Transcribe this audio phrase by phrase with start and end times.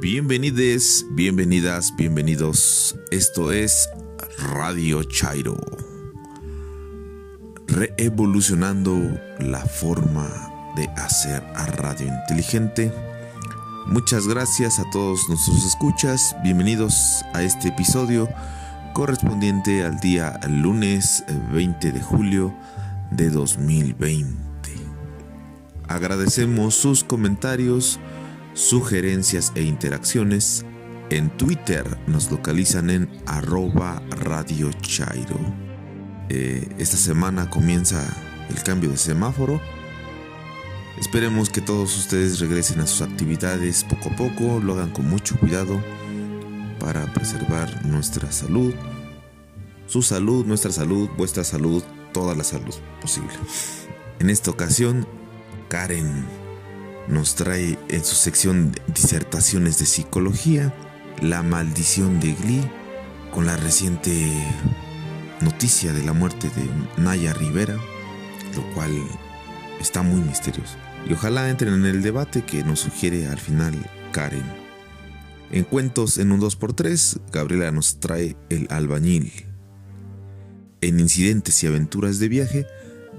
[0.00, 2.96] Bienvenides, bienvenidas, bienvenidos.
[3.10, 3.86] Esto es
[4.38, 5.58] Radio Chairo.
[7.66, 8.98] Reevolucionando
[9.40, 10.26] la forma
[10.74, 12.90] de hacer a radio inteligente.
[13.88, 16.34] Muchas gracias a todos nuestros escuchas.
[16.42, 18.26] Bienvenidos a este episodio
[18.94, 22.54] correspondiente al día lunes 20 de julio
[23.10, 24.40] de 2020.
[25.88, 28.00] Agradecemos sus comentarios
[28.54, 30.64] sugerencias e interacciones,
[31.10, 35.38] en Twitter nos localizan en arroba Radio Chairo.
[36.28, 38.04] Eh, esta semana comienza
[38.48, 39.60] el cambio de semáforo.
[40.98, 45.36] Esperemos que todos ustedes regresen a sus actividades poco a poco, lo hagan con mucho
[45.38, 45.82] cuidado
[46.78, 48.74] para preservar nuestra salud,
[49.86, 51.82] su salud, nuestra salud, vuestra salud,
[52.12, 53.32] toda la salud posible.
[54.20, 55.06] En esta ocasión,
[55.68, 56.24] Karen
[57.10, 60.72] nos trae en su sección disertaciones de psicología
[61.20, 62.70] la maldición de Glee
[63.32, 64.32] con la reciente
[65.40, 68.92] noticia de la muerte de Naya Rivera, lo cual
[69.80, 70.76] está muy misterioso.
[71.08, 73.74] Y ojalá entren en el debate que nos sugiere al final
[74.12, 74.44] Karen.
[75.50, 79.32] En cuentos en un 2x3, Gabriela nos trae El albañil.
[80.80, 82.66] En incidentes y aventuras de viaje,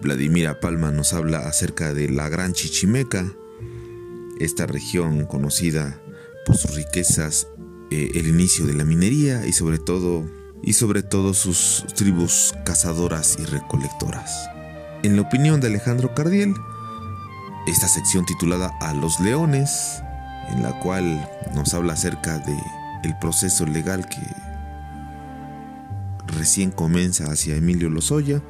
[0.01, 3.31] Vladimira Palma nos habla acerca de la gran Chichimeca,
[4.43, 6.01] esta región conocida
[6.45, 7.47] por sus riquezas,
[7.91, 10.25] eh, el inicio de la minería y sobre todo
[10.63, 14.49] y sobre todo sus tribus cazadoras y recolectoras.
[15.03, 16.53] En la opinión de Alejandro Cardiel,
[17.67, 20.01] esta sección titulada A los leones,
[20.49, 22.55] en la cual nos habla acerca de
[23.03, 24.21] el proceso legal que
[26.37, 28.41] recién comienza hacia Emilio Lozoya.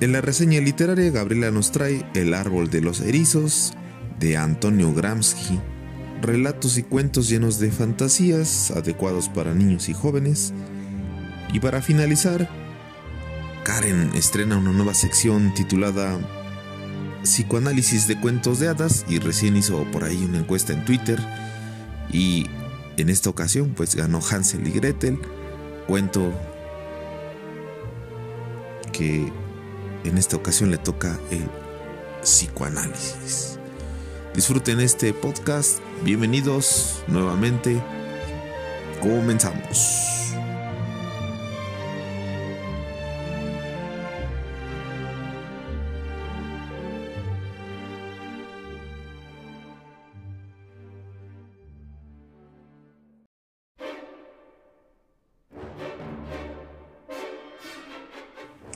[0.00, 3.76] En la reseña literaria, Gabriela nos trae El árbol de los erizos,
[4.18, 5.60] de Antonio Gramsci,
[6.22, 10.52] relatos y cuentos llenos de fantasías adecuados para niños y jóvenes.
[11.52, 12.48] Y para finalizar,
[13.64, 16.18] Karen estrena una nueva sección titulada
[17.22, 21.18] Psicoanálisis de cuentos de hadas y recién hizo por ahí una encuesta en Twitter
[22.12, 22.46] y
[22.96, 25.18] en esta ocasión pues ganó Hansel y Gretel,
[25.86, 26.32] cuento
[28.92, 29.30] que
[30.04, 31.48] en esta ocasión le toca el
[32.22, 33.58] psicoanálisis.
[34.36, 35.80] Disfruten este podcast.
[36.02, 37.82] Bienvenidos nuevamente.
[39.00, 40.34] Comenzamos.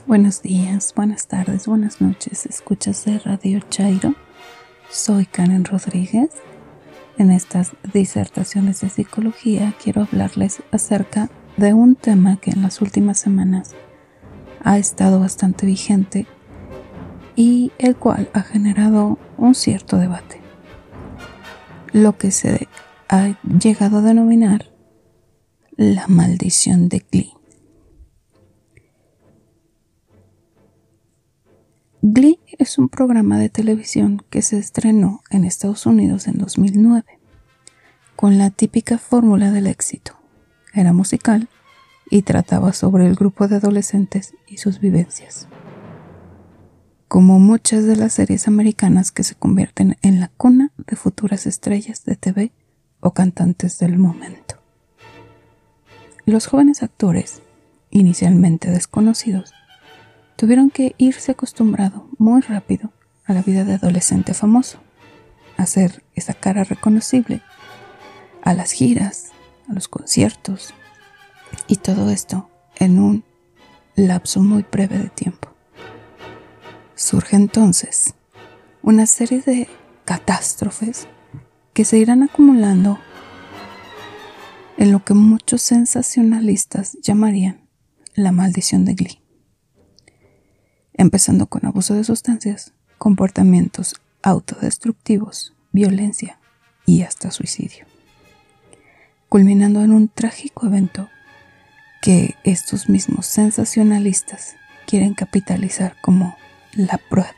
[0.07, 2.47] Buenos días, buenas tardes, buenas noches.
[2.47, 4.15] Escuchas de Radio Chairo
[4.91, 6.29] soy Karen Rodríguez.
[7.17, 13.19] En estas disertaciones de psicología quiero hablarles acerca de un tema que en las últimas
[13.19, 13.71] semanas
[14.63, 16.27] ha estado bastante vigente
[17.35, 20.41] y el cual ha generado un cierto debate.
[21.93, 22.67] Lo que se
[23.09, 24.71] ha llegado a denominar
[25.75, 27.40] la maldición de Glee.
[32.03, 37.05] Glee es un programa de televisión que se estrenó en Estados Unidos en 2009,
[38.15, 40.13] con la típica fórmula del éxito.
[40.73, 41.47] Era musical
[42.09, 45.47] y trataba sobre el grupo de adolescentes y sus vivencias.
[47.07, 52.03] Como muchas de las series americanas que se convierten en la cuna de futuras estrellas
[52.03, 52.51] de TV
[52.99, 54.55] o cantantes del momento.
[56.25, 57.43] Los jóvenes actores,
[57.91, 59.53] inicialmente desconocidos,
[60.41, 62.91] tuvieron que irse acostumbrado muy rápido
[63.25, 64.79] a la vida de adolescente famoso,
[65.55, 67.43] hacer esa cara reconocible,
[68.41, 69.33] a las giras,
[69.69, 70.73] a los conciertos,
[71.67, 72.49] y todo esto
[72.79, 73.23] en un
[73.95, 75.53] lapso muy breve de tiempo.
[76.95, 78.15] Surge entonces
[78.81, 79.69] una serie de
[80.05, 81.07] catástrofes
[81.71, 82.97] que se irán acumulando
[84.77, 87.61] en lo que muchos sensacionalistas llamarían
[88.15, 89.20] la maldición de Glee
[91.01, 96.39] empezando con abuso de sustancias, comportamientos autodestructivos, violencia
[96.85, 97.85] y hasta suicidio,
[99.27, 101.09] culminando en un trágico evento
[102.01, 104.55] que estos mismos sensacionalistas
[104.85, 106.35] quieren capitalizar como
[106.73, 107.35] la prueba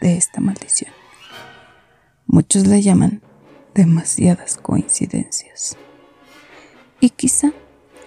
[0.00, 0.92] de esta maldición.
[2.26, 3.22] Muchos le llaman
[3.74, 5.76] demasiadas coincidencias.
[7.00, 7.52] Y quizá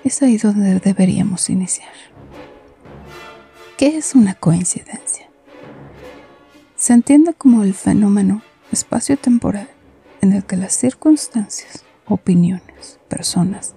[0.03, 1.89] es ahí donde deberíamos iniciar.
[3.79, 5.29] ¿Qué es una coincidencia?
[6.75, 8.41] Se entiende como el fenómeno
[8.73, 9.69] espacio-temporal
[10.19, 13.75] en el que las circunstancias opiniones, personas,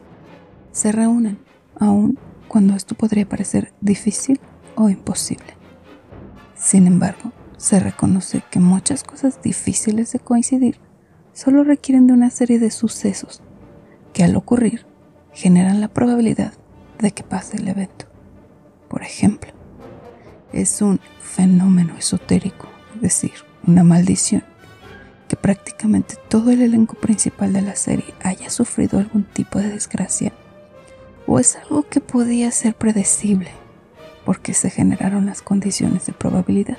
[0.72, 1.38] se reúnen,
[1.76, 2.18] aun
[2.48, 4.40] cuando esto podría parecer difícil
[4.74, 5.54] o imposible.
[6.56, 10.80] Sin embargo, se reconoce que muchas cosas difíciles de coincidir
[11.32, 13.40] solo requieren de una serie de sucesos
[14.12, 14.84] que al ocurrir
[15.32, 16.54] generan la probabilidad
[16.98, 18.06] de que pase el evento.
[18.88, 19.51] Por ejemplo,
[20.52, 23.32] es un fenómeno esotérico, es decir,
[23.66, 24.44] una maldición,
[25.28, 30.32] que prácticamente todo el elenco principal de la serie haya sufrido algún tipo de desgracia,
[31.26, 33.50] o es algo que podía ser predecible,
[34.24, 36.78] porque se generaron las condiciones de probabilidad.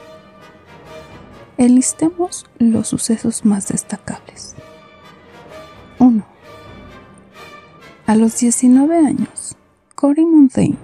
[1.57, 4.55] Enlistemos los sucesos más destacables.
[5.99, 6.25] 1.
[8.05, 9.55] A los 19 años,
[9.95, 10.77] Cory Monteith,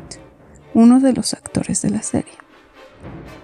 [0.73, 2.33] uno de los actores de la serie,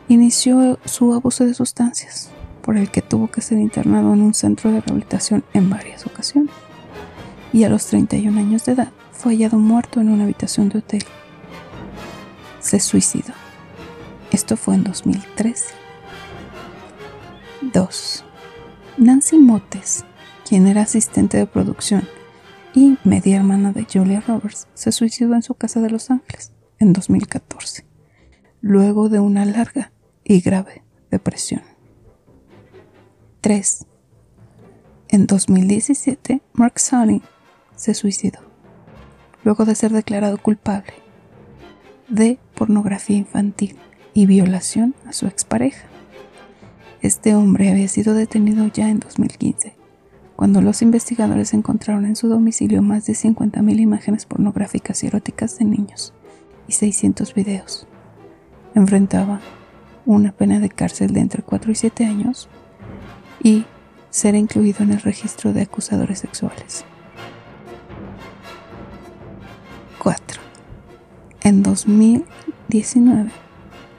[0.07, 2.30] inició su abuso de sustancias,
[2.62, 6.52] por el que tuvo que ser internado en un centro de rehabilitación en varias ocasiones.
[7.54, 11.04] Y a los 31 años de edad fue hallado muerto en una habitación de hotel.
[12.60, 13.34] Se suicidó.
[14.31, 15.74] Esto fue en 2013.
[17.62, 18.24] 2.
[18.98, 20.06] Nancy Motes,
[20.48, 22.08] quien era asistente de producción
[22.74, 26.94] y media hermana de Julia Roberts, se suicidó en su casa de Los Ángeles en
[26.94, 27.85] 2014,
[28.66, 29.92] luego de una larga
[30.24, 30.82] y grave
[31.12, 31.62] depresión.
[33.42, 33.86] 3.
[35.10, 37.22] En 2017, Mark Sonny
[37.76, 38.40] se suicidó,
[39.44, 40.94] luego de ser declarado culpable
[42.10, 43.78] de pornografía infantil
[44.16, 45.86] y violación a su expareja.
[47.04, 49.76] Este hombre había sido detenido ya en 2015,
[50.36, 55.66] cuando los investigadores encontraron en su domicilio más de 50.000 imágenes pornográficas y eróticas de
[55.66, 56.16] niños
[56.68, 57.88] y 600 videos.
[58.75, 59.39] Enfrentaba
[60.06, 62.50] una pena de cárcel de entre 4 y 7 años
[63.42, 63.66] y
[64.10, 66.86] ser incluido en el registro de acusadores sexuales.
[69.98, 70.42] 4.
[71.42, 73.31] En 2019,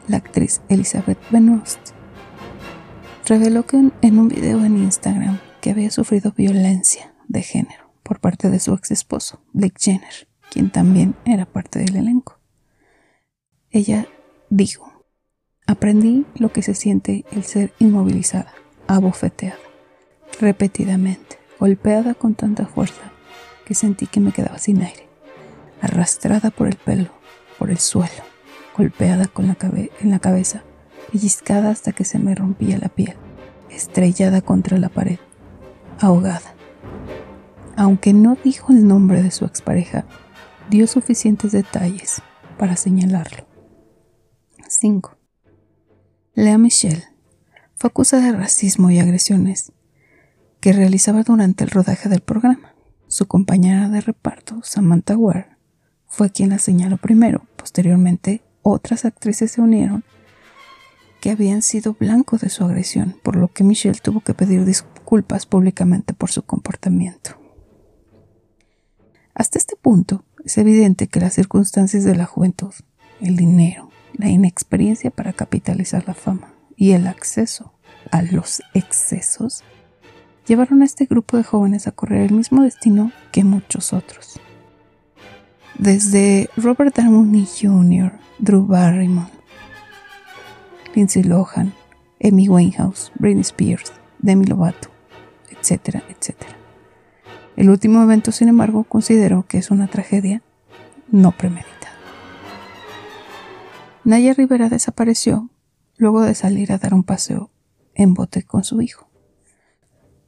[0.08, 1.80] la actriz Elizabeth Benoist
[3.26, 8.50] reveló que en un video en Instagram que había sufrido violencia de género por parte
[8.50, 12.38] de su ex esposo, Blake Jenner, quien también era parte del elenco.
[13.70, 14.06] Ella
[14.50, 14.92] dijo,
[15.68, 18.52] Aprendí lo que se siente el ser inmovilizada,
[18.86, 19.58] abofeteada,
[20.40, 23.12] repetidamente, golpeada con tanta fuerza
[23.64, 25.08] que sentí que me quedaba sin aire,
[25.80, 27.08] arrastrada por el pelo,
[27.58, 28.22] por el suelo,
[28.76, 29.28] golpeada
[30.00, 30.62] en la cabeza,
[31.10, 33.16] pellizcada hasta que se me rompía la piel,
[33.68, 35.18] estrellada contra la pared,
[35.98, 36.54] ahogada.
[37.74, 40.04] Aunque no dijo el nombre de su expareja,
[40.70, 42.22] dio suficientes detalles
[42.56, 43.45] para señalarlo.
[44.68, 45.16] 5.
[46.34, 47.04] Lea Michelle
[47.74, 49.72] fue acusada de racismo y agresiones
[50.60, 52.74] que realizaba durante el rodaje del programa.
[53.06, 55.46] Su compañera de reparto, Samantha Ware,
[56.06, 57.46] fue quien la señaló primero.
[57.56, 60.04] Posteriormente, otras actrices se unieron
[61.20, 65.46] que habían sido blanco de su agresión, por lo que Michelle tuvo que pedir disculpas
[65.46, 67.38] públicamente por su comportamiento.
[69.34, 72.72] Hasta este punto, es evidente que las circunstancias de la juventud,
[73.20, 77.72] el dinero, la inexperiencia para capitalizar la fama y el acceso
[78.10, 79.64] a los excesos
[80.46, 84.40] llevaron a este grupo de jóvenes a correr el mismo destino que muchos otros.
[85.78, 89.30] Desde Robert Downey Jr., Drew Barrymore,
[90.94, 91.74] Lindsay Lohan,
[92.22, 94.88] Amy Winehouse, Britney Spears, Demi Lovato,
[95.50, 96.56] etcétera, etcétera.
[97.56, 100.42] El último evento, sin embargo, considero que es una tragedia
[101.10, 101.75] no premeditada.
[104.06, 105.50] Naya Rivera desapareció
[105.96, 107.50] luego de salir a dar un paseo
[107.92, 109.08] en bote con su hijo.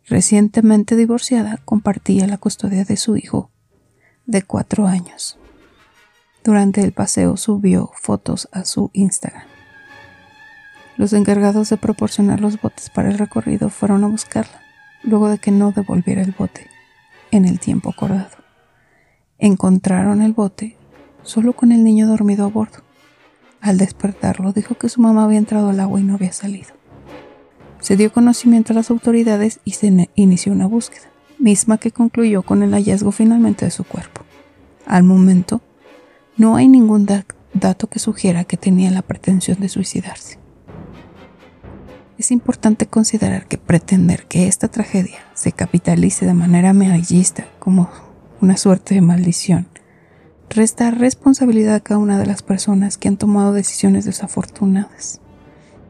[0.05, 3.53] Recientemente divorciada, compartía la custodia de su hijo
[4.27, 5.39] de cuatro años.
[6.43, 9.47] Durante el paseo subió fotos a su Instagram.
[10.97, 14.61] Los encargados de proporcionar los botes para el recorrido fueron a buscarla,
[15.05, 16.67] luego de que no devolviera el bote
[17.31, 18.39] en el tiempo acordado.
[19.39, 20.77] Encontraron el bote
[21.23, 22.88] solo con el niño dormido a bordo.
[23.61, 26.71] Al despertarlo dijo que su mamá había entrado al agua y no había salido.
[27.81, 32.62] Se dio conocimiento a las autoridades y se inició una búsqueda, misma que concluyó con
[32.62, 34.23] el hallazgo finalmente de su cuerpo.
[34.87, 35.61] Al momento,
[36.37, 37.07] no hay ningún
[37.55, 40.38] dato que sugiera que tenía la pretensión de suicidarse.
[42.17, 47.88] Es importante considerar que pretender que esta tragedia se capitalice de manera amarillista como
[48.41, 49.69] una suerte de maldición
[50.50, 55.21] resta responsabilidad a cada una de las personas que han tomado decisiones desafortunadas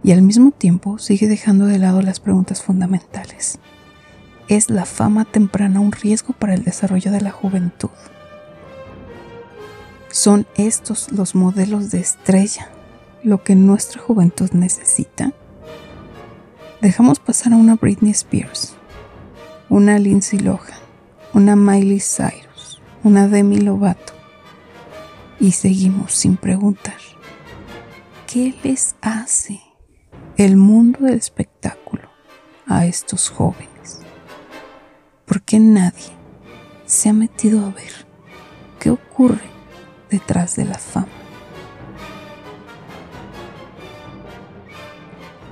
[0.03, 3.59] y al mismo tiempo sigue dejando de lado las preguntas fundamentales.
[4.49, 7.91] ¿Es la fama temprana un riesgo para el desarrollo de la juventud?
[10.11, 12.71] ¿Son estos los modelos de estrella
[13.23, 15.33] lo que nuestra juventud necesita?
[16.81, 18.75] Dejamos pasar a una Britney Spears,
[19.69, 20.79] una Lindsay Lohan,
[21.35, 24.18] una Miley Cyrus, una Demi Lovato
[25.41, 26.97] y seguimos sin preguntar.
[28.27, 29.61] ¿Qué les hace
[30.37, 32.11] el mundo del espectáculo
[32.67, 34.01] a estos jóvenes?
[35.25, 36.13] ¿Por qué nadie
[36.87, 38.07] se ha metido a ver
[38.79, 39.51] qué ocurre
[40.11, 41.09] detrás de la fama?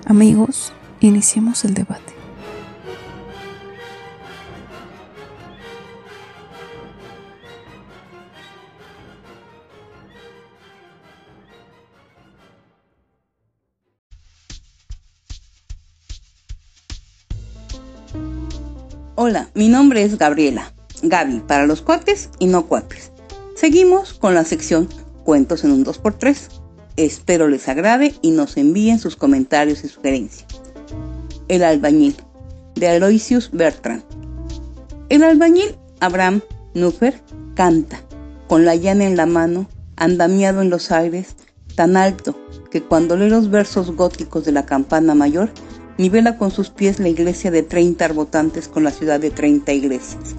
[0.05, 2.16] Amigos, iniciemos el debate.
[19.29, 23.11] Hola, mi nombre es Gabriela, Gaby para los cuates y no cuates.
[23.57, 24.89] Seguimos con la sección
[25.25, 26.37] Cuentos en un 2x3.
[26.97, 30.47] Espero les agrade y nos envíen sus comentarios y sugerencias.
[31.49, 32.15] El albañil,
[32.77, 34.05] de Aloysius Bertrand.
[35.09, 36.41] El albañil Abraham
[36.75, 37.21] Nufer
[37.57, 38.01] canta,
[38.47, 41.35] con la llana en la mano, andamiado en los aires,
[41.75, 42.39] tan alto
[42.71, 45.51] que cuando lee los versos góticos de la campana mayor,
[45.99, 50.35] nivela con sus pies la iglesia de 30 arbotantes con la ciudad de 30 iglesias.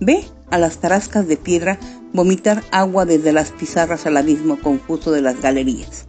[0.00, 1.78] Ve a las tarascas de piedra
[2.12, 6.06] vomitar agua desde las pizarras al abismo confuso de las galerías.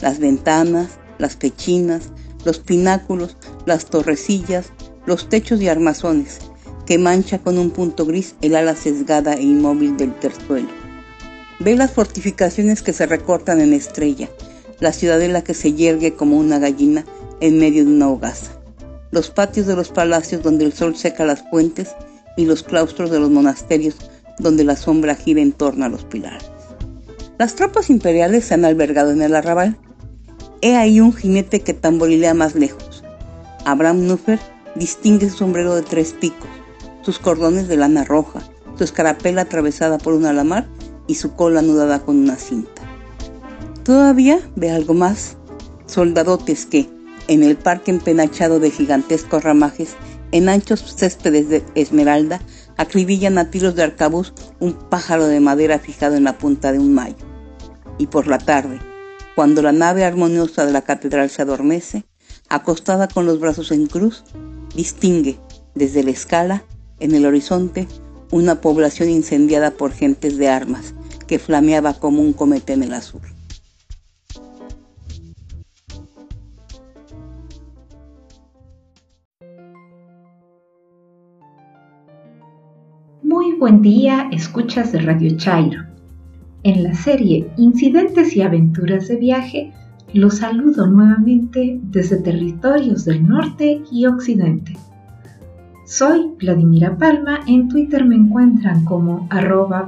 [0.00, 2.10] Las ventanas, las pechinas,
[2.44, 4.72] los pináculos, las torrecillas,
[5.06, 6.38] los techos y armazones,
[6.84, 10.68] que mancha con un punto gris el ala sesgada e inmóvil del terzuelo.
[11.58, 14.28] Ve las fortificaciones que se recortan en estrella,
[14.80, 17.04] la ciudadela que se yergue como una gallina
[17.40, 18.52] en medio de una hogaza,
[19.10, 21.94] los patios de los palacios donde el sol seca las fuentes
[22.36, 23.96] y los claustros de los monasterios
[24.38, 26.50] donde la sombra gira en torno a los pilares.
[27.38, 29.78] Las tropas imperiales se han albergado en el arrabal.
[30.62, 33.04] He ahí un jinete que tamborilea más lejos.
[33.64, 34.38] Abraham Nuffer
[34.74, 36.48] distingue su sombrero de tres picos,
[37.02, 38.40] sus cordones de lana roja,
[38.76, 40.66] su escarapela atravesada por un alamar
[41.06, 42.82] y su cola anudada con una cinta.
[43.84, 45.36] Todavía ve algo más,
[45.86, 46.88] soldadotes que,
[47.28, 49.96] en el parque empenachado de gigantescos ramajes,
[50.32, 52.40] en anchos céspedes de esmeralda,
[52.76, 56.94] acribillan a tiros de arcabuz un pájaro de madera fijado en la punta de un
[56.94, 57.16] mayo.
[57.98, 58.78] Y por la tarde,
[59.34, 62.04] cuando la nave armoniosa de la catedral se adormece,
[62.48, 64.24] acostada con los brazos en cruz,
[64.74, 65.38] distingue
[65.74, 66.64] desde la escala,
[67.00, 67.86] en el horizonte,
[68.30, 70.94] una población incendiada por gentes de armas
[71.26, 73.35] que flameaba como un cometa en el azul.
[83.36, 85.82] Muy buen día, escuchas de Radio Chairo.
[86.62, 89.74] En la serie Incidentes y Aventuras de Viaje,
[90.14, 94.72] los saludo nuevamente desde territorios del norte y occidente.
[95.84, 99.86] Soy Vladimira Palma, en Twitter me encuentran como arroba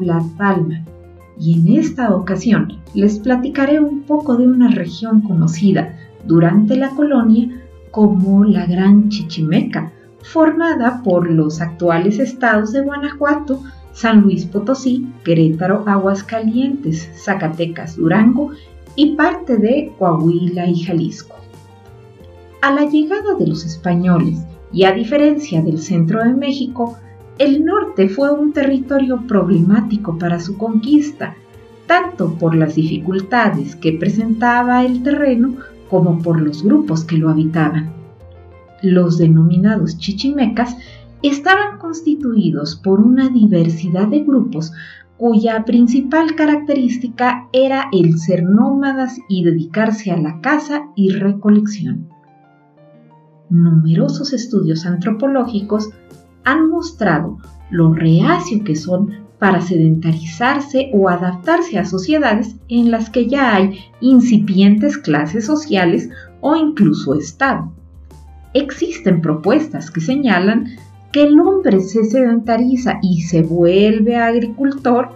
[1.41, 7.49] y en esta ocasión les platicaré un poco de una región conocida durante la colonia
[7.93, 9.91] como la Gran Chichimeca,
[10.23, 18.51] formada por los actuales estados de Guanajuato, San Luis Potosí, Querétaro, Aguascalientes, Zacatecas, Durango
[18.95, 21.37] y parte de Coahuila y Jalisco.
[22.61, 24.39] A la llegada de los españoles,
[24.73, 26.97] y a diferencia del centro de México,
[27.39, 31.37] el norte fue un territorio problemático para su conquista,
[31.87, 35.55] tanto por las dificultades que presentaba el terreno
[35.89, 37.98] como por los grupos que lo habitaban.
[38.83, 40.77] Los denominados chichimecas
[41.23, 44.73] estaban constituidos por una diversidad de grupos
[45.17, 52.09] cuya principal característica era el ser nómadas y dedicarse a la caza y recolección.
[53.51, 55.91] Numerosos estudios antropológicos
[56.45, 57.39] han mostrado
[57.71, 63.79] lo reacio que son para sedentarizarse o adaptarse a sociedades en las que ya hay
[64.01, 67.73] incipientes clases sociales o incluso Estado
[68.59, 70.77] existen propuestas que señalan
[71.13, 75.11] que el hombre se sedentariza y se vuelve agricultor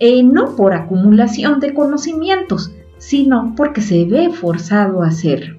[0.00, 5.58] eh, no por acumulación de conocimientos, sino porque se ve forzado a hacerlo.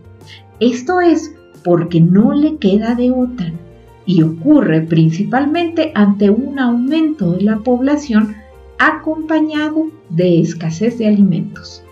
[0.59, 3.51] Esto es porque no le queda de otra
[4.05, 8.35] y ocurre principalmente ante un aumento de la población
[8.77, 11.83] acompañado de escasez de alimentos.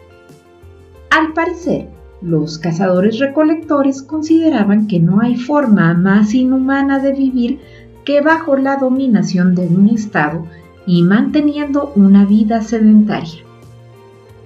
[1.09, 1.87] Al parecer,
[2.23, 7.59] los cazadores recolectores consideraban que no hay forma más inhumana de vivir
[8.05, 10.45] que bajo la dominación de un Estado
[10.85, 13.43] y manteniendo una vida sedentaria.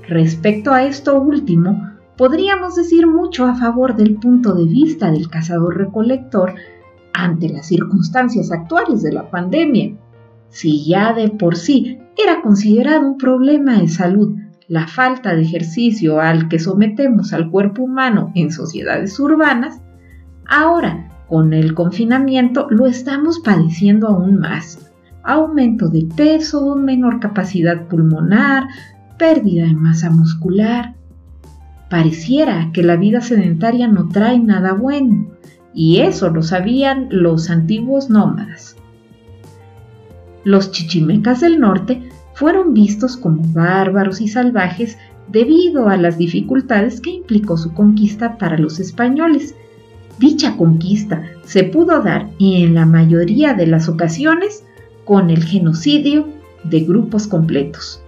[0.08, 6.56] Respecto a esto último, podríamos decir mucho a favor del punto de vista del cazador-recolector
[7.14, 9.96] ante las circunstancias actuales de la pandemia.
[10.50, 14.36] Si ya de por sí era considerado un problema de salud
[14.68, 19.82] la falta de ejercicio al que sometemos al cuerpo humano en sociedades urbanas,
[20.46, 24.92] ahora con el confinamiento lo estamos padeciendo aún más.
[25.24, 28.68] Aumento de peso, menor capacidad pulmonar,
[29.18, 30.96] pérdida de masa muscular.
[31.90, 35.28] Pareciera que la vida sedentaria no trae nada bueno,
[35.74, 38.76] y eso lo sabían los antiguos nómadas.
[40.44, 42.07] Los chichimecas del norte
[42.38, 44.96] fueron vistos como bárbaros y salvajes
[45.28, 49.56] debido a las dificultades que implicó su conquista para los españoles.
[50.20, 54.64] Dicha conquista se pudo dar y en la mayoría de las ocasiones
[55.04, 56.28] con el genocidio
[56.64, 58.04] de grupos completos.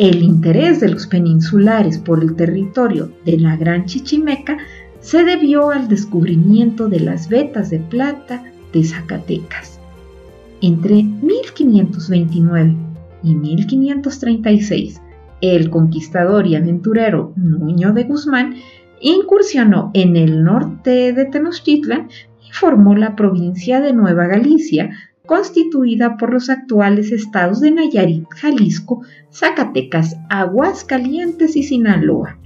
[0.00, 4.58] El interés de los peninsulares por el territorio de la Gran Chichimeca
[4.98, 9.78] se debió al descubrimiento de las vetas de plata de Zacatecas.
[10.60, 12.91] Entre 1529
[13.22, 15.00] y 1536,
[15.40, 18.54] el conquistador y aventurero Nuño de Guzmán
[19.00, 22.08] incursionó en el norte de Tenochtitlan
[22.40, 24.90] y formó la provincia de Nueva Galicia,
[25.26, 29.02] constituida por los actuales estados de Nayarit, Jalisco,
[29.32, 32.38] Zacatecas, Aguascalientes y Sinaloa.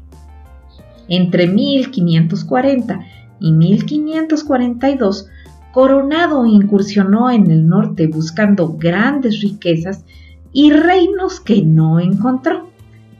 [1.09, 3.01] Entre 1540
[3.41, 5.29] y 1542,
[5.73, 10.05] Coronado incursionó en el norte buscando grandes riquezas
[10.57, 12.71] y reinos que no encontró.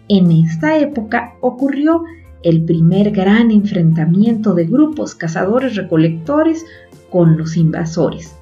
[0.09, 2.03] En esta época ocurrió
[2.43, 6.65] el primer gran enfrentamiento de grupos cazadores-recolectores
[7.11, 8.37] con los invasores.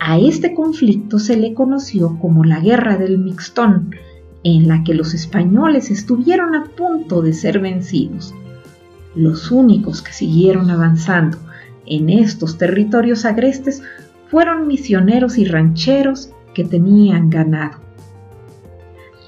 [0.00, 3.94] A este conflicto se le conoció como la Guerra del Mixtón,
[4.42, 8.34] en la que los españoles estuvieron a punto de ser vencidos.
[9.14, 11.38] Los únicos que siguieron avanzando
[11.86, 13.84] en estos territorios agrestes
[14.26, 17.91] fueron misioneros y rancheros que tenían ganado.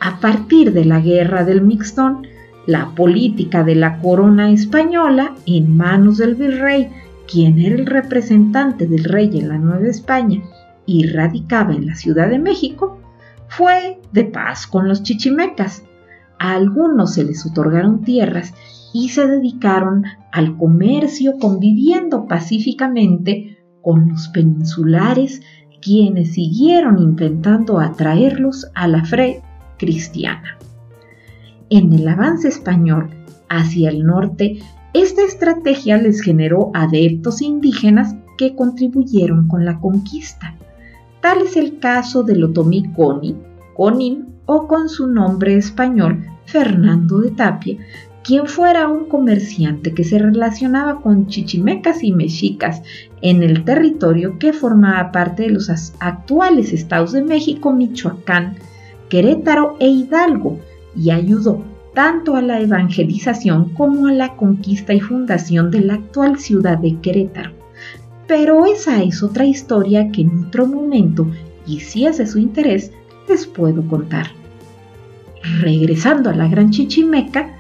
[0.05, 2.27] A partir de la guerra del Mixtón,
[2.67, 6.91] la política de la corona española en manos del virrey,
[7.27, 10.43] quien era el representante del rey en la Nueva España
[10.85, 13.01] y radicaba en la Ciudad de México,
[13.49, 15.85] fue de paz con los chichimecas.
[16.39, 18.53] A algunos se les otorgaron tierras
[18.93, 25.41] y se dedicaron al comercio conviviendo pacíficamente con los peninsulares
[25.81, 29.43] quienes siguieron intentando atraerlos a la fe
[29.79, 30.59] cristiana.
[31.71, 33.11] En el avance español
[33.49, 34.59] hacia el norte,
[34.93, 40.55] esta estrategia les generó adeptos indígenas que contribuyeron con la conquista.
[41.21, 43.37] Tal es el caso del otomí Coni,
[43.75, 47.79] Conin o con su nombre español Fernando de Tapia,
[48.23, 52.83] quien fuera un comerciante que se relacionaba con chichimecas y mexicas
[53.21, 58.57] en el territorio que formaba parte de los actuales estados de México, Michoacán,
[59.15, 60.59] Querétaro e Hidalgo
[60.97, 61.63] y ayudó
[61.95, 66.99] tanto a la evangelización como a la conquista y fundación de la actual ciudad de
[66.99, 67.53] Querétaro.
[68.27, 71.29] Pero esa es otra historia que en otro momento,
[71.65, 72.91] y si es de su interés,
[73.29, 74.27] les puedo contar.
[75.61, 77.55] Regresando a la Gran Chichimeca,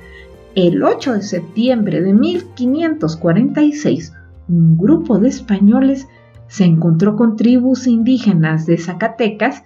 [0.56, 4.12] el 8 de septiembre de 1546,
[4.48, 6.08] un grupo de españoles
[6.48, 9.62] se encontró con tribus indígenas de Zacatecas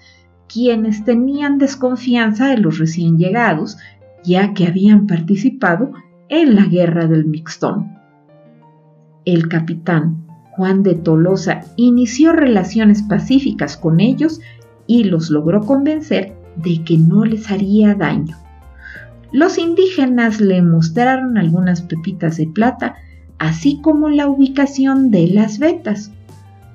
[0.49, 3.79] quienes tenían desconfianza de los recién llegados,
[4.25, 5.93] ya que habían participado
[6.29, 7.97] en la guerra del Mixtón.
[9.25, 14.41] El capitán Juan de Tolosa inició relaciones pacíficas con ellos
[14.87, 18.37] y los logró convencer de que no les haría daño.
[19.31, 22.97] Los indígenas le mostraron algunas pepitas de plata,
[23.39, 26.11] así como la ubicación de las vetas.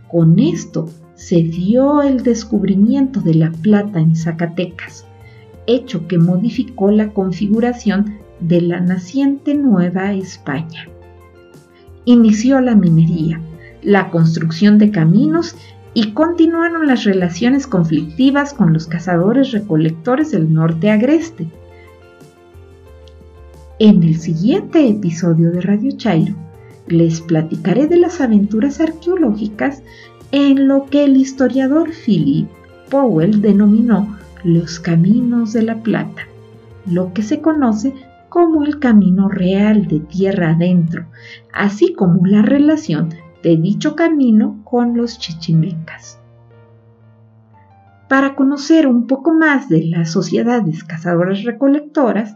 [0.09, 5.05] Con esto se dio el descubrimiento de la plata en Zacatecas,
[5.67, 10.89] hecho que modificó la configuración de la naciente Nueva España.
[12.05, 13.39] Inició la minería,
[13.81, 15.55] la construcción de caminos
[15.93, 21.47] y continuaron las relaciones conflictivas con los cazadores recolectores del norte agreste.
[23.79, 26.35] En el siguiente episodio de Radio Chairo
[26.87, 29.83] les platicaré de las aventuras arqueológicas
[30.33, 32.49] en lo que el historiador Philip
[32.89, 36.23] Powell denominó los caminos de la plata,
[36.87, 37.93] lo que se conoce
[38.29, 41.05] como el camino real de tierra adentro,
[41.53, 43.09] así como la relación
[43.43, 46.19] de dicho camino con los chichimecas.
[48.09, 52.35] Para conocer un poco más de las sociedades cazadoras recolectoras,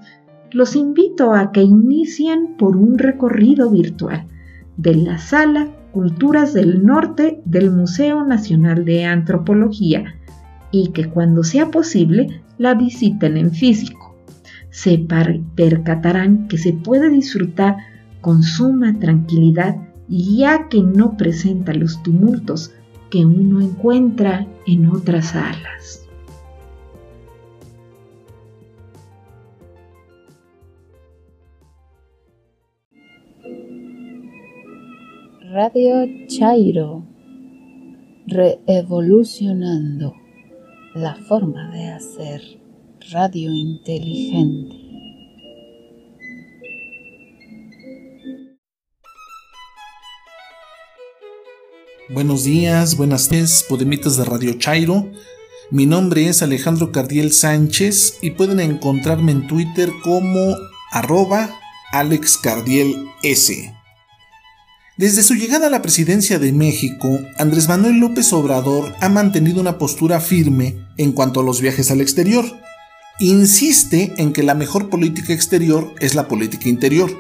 [0.52, 4.28] los invito a que inicien por un recorrido virtual
[4.78, 10.14] de la sala Culturas del Norte del Museo Nacional de Antropología
[10.70, 14.16] y que cuando sea posible la visiten en físico.
[14.70, 15.04] Se
[15.56, 17.78] percatarán que se puede disfrutar
[18.22, 19.76] con suma tranquilidad
[20.08, 22.76] ya que no presenta los tumultos
[23.10, 26.07] que uno encuentra en otras salas.
[35.60, 37.04] Radio Chairo,
[38.28, 40.14] reevolucionando
[40.94, 42.62] la forma de hacer
[43.12, 44.76] radio inteligente.
[52.10, 55.10] Buenos días, buenas tardes, podemitas de Radio Chairo.
[55.72, 60.56] Mi nombre es Alejandro Cardiel Sánchez y pueden encontrarme en Twitter como
[60.92, 61.50] arroba
[61.94, 63.74] AlexCardielS.
[64.98, 69.78] Desde su llegada a la presidencia de México, Andrés Manuel López Obrador ha mantenido una
[69.78, 72.46] postura firme en cuanto a los viajes al exterior.
[73.20, 77.16] Insiste en que la mejor política exterior es la política interior.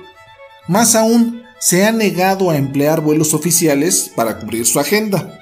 [0.67, 5.39] Más aún, se ha negado a emplear vuelos oficiales para cubrir su agenda.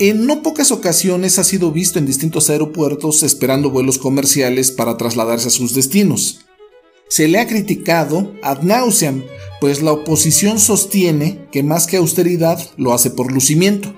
[0.00, 5.46] En no pocas ocasiones ha sido visto en distintos aeropuertos esperando vuelos comerciales para trasladarse
[5.46, 6.40] a sus destinos.
[7.08, 9.22] Se le ha criticado ad nauseam,
[9.60, 13.94] pues la oposición sostiene que más que austeridad lo hace por lucimiento.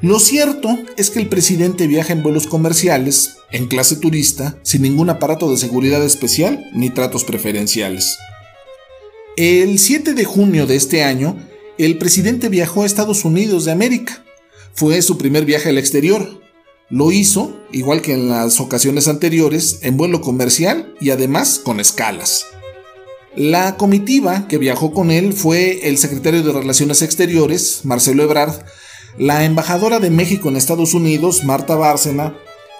[0.00, 5.10] Lo cierto es que el presidente viaja en vuelos comerciales, en clase turista, sin ningún
[5.10, 8.16] aparato de seguridad especial ni tratos preferenciales.
[9.36, 11.36] El 7 de junio de este año,
[11.78, 14.24] el presidente viajó a Estados Unidos de América.
[14.74, 16.40] Fue su primer viaje al exterior.
[16.90, 22.46] Lo hizo, igual que en las ocasiones anteriores, en vuelo comercial y además con escalas.
[23.36, 28.54] La comitiva que viajó con él fue el secretario de Relaciones Exteriores, Marcelo Ebrard,
[29.18, 32.34] la embajadora de México en Estados Unidos, Marta Bárcena,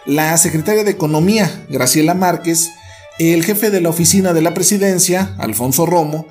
[0.06, 2.70] la secretaria de Economía, Graciela Márquez,
[3.18, 6.26] el jefe de la oficina de la presidencia, Alfonso Romo,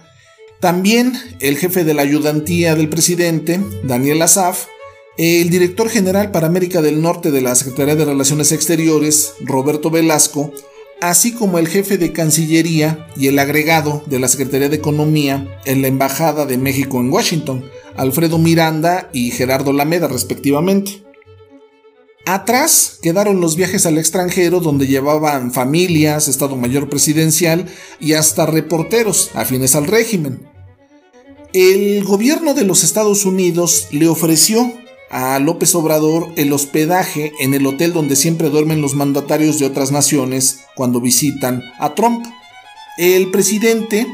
[0.60, 4.66] también el jefe de la ayudantía del presidente, Daniel Azaf,
[5.18, 10.54] el director general para América del Norte de la Secretaría de Relaciones Exteriores, Roberto Velasco,
[11.02, 15.82] así como el jefe de Cancillería y el agregado de la Secretaría de Economía en
[15.82, 21.04] la Embajada de México en Washington, Alfredo Miranda y Gerardo Lameda respectivamente.
[22.28, 27.66] Atrás quedaron los viajes al extranjero donde llevaban familias, Estado Mayor Presidencial
[28.00, 30.48] y hasta reporteros afines al régimen.
[31.54, 34.74] El gobierno de los Estados Unidos le ofreció
[35.10, 39.92] a López Obrador el hospedaje en el hotel donde siempre duermen los mandatarios de otras
[39.92, 42.26] naciones cuando visitan a Trump.
[42.98, 44.08] El presidente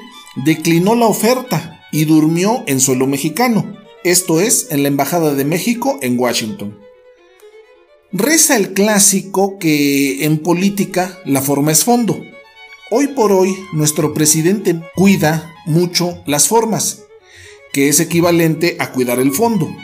[0.46, 6.00] declinó la oferta y durmió en suelo mexicano, esto es, en la Embajada de México
[6.02, 6.78] en Washington.
[8.12, 12.22] Reza el clásico que en política la forma es fondo.
[12.92, 17.04] Hoy por hoy nuestro presidente cuida mucho las formas,
[17.72, 19.76] que es equivalente a cuidar el fondo.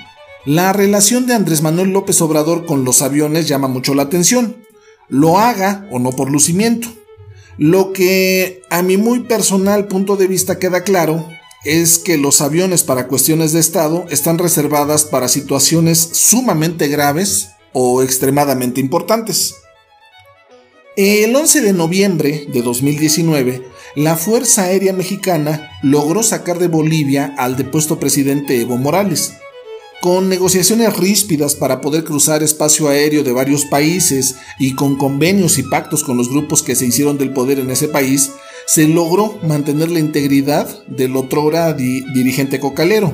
[0.45, 4.55] La relación de Andrés Manuel López Obrador con los aviones llama mucho la atención,
[5.09, 6.87] lo haga o no por lucimiento.
[7.57, 11.27] Lo que a mi muy personal punto de vista queda claro
[11.65, 18.01] es que los aviones para cuestiones de Estado están reservadas para situaciones sumamente graves o
[18.01, 19.55] extremadamente importantes.
[20.95, 23.61] El 11 de noviembre de 2019,
[23.95, 29.33] la Fuerza Aérea Mexicana logró sacar de Bolivia al depuesto presidente Evo Morales.
[30.01, 35.63] Con negociaciones ríspidas para poder cruzar espacio aéreo de varios países y con convenios y
[35.63, 38.31] pactos con los grupos que se hicieron del poder en ese país,
[38.65, 43.13] se logró mantener la integridad del otrora dirigente cocalero.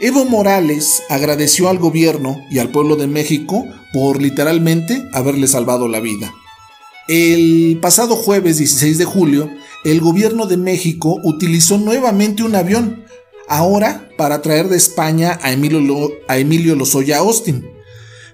[0.00, 6.00] Evo Morales agradeció al gobierno y al pueblo de México por literalmente haberle salvado la
[6.00, 6.34] vida.
[7.06, 9.50] El pasado jueves 16 de julio,
[9.84, 13.03] el gobierno de México utilizó nuevamente un avión,
[13.48, 17.66] ahora para traer de España a Emilio, Emilio Lozoya Austin.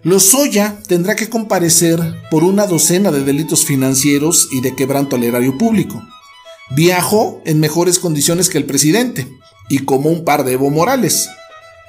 [0.03, 5.59] Lozoya tendrá que comparecer por una docena de delitos financieros y de quebranto al erario
[5.59, 6.03] público.
[6.71, 9.29] Viajó en mejores condiciones que el presidente
[9.69, 11.29] y como un par de Evo Morales.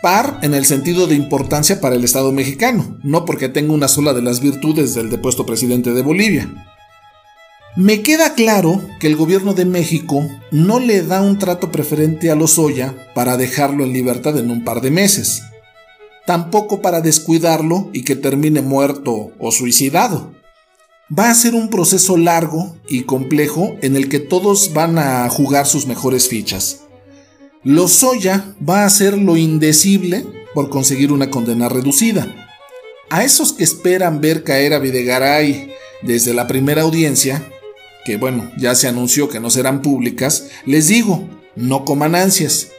[0.02, 4.14] Par en el sentido de importancia para el Estado mexicano, no porque tenga una sola
[4.14, 6.71] de las virtudes del depuesto presidente de Bolivia.
[7.78, 12.36] Me queda claro que el gobierno de México no le da un trato preferente a
[12.36, 15.44] Lozoya para dejarlo en libertad en un par de meses.
[16.26, 20.32] tampoco para descuidarlo y que termine muerto o suicidado.
[21.18, 25.68] Va a ser un proceso largo y complejo en el que todos van a jugar
[25.68, 26.84] sus mejores fichas.
[27.64, 32.34] Lozoya va a hacer lo indecible por conseguir una condena reducida.
[33.10, 37.46] A esos que esperan ver caer a Videgaray desde la primera audiencia,
[38.06, 42.70] que bueno, ya se anunció que no serán públicas, les digo, no coman ansias.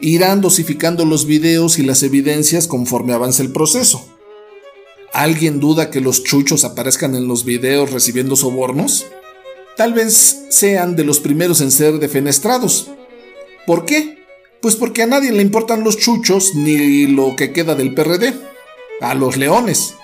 [0.00, 4.06] Irán dosificando los videos y las evidencias conforme avance el proceso.
[5.12, 9.06] ¿Alguien duda que los chuchos aparezcan en los videos recibiendo sobornos?
[9.76, 12.90] Tal vez sean de los primeros en ser defenestrados.
[13.66, 14.18] ¿Por qué?
[14.60, 18.34] Pues porque a nadie le importan los chuchos ni lo que queda del PRD.
[19.00, 19.94] A los leones.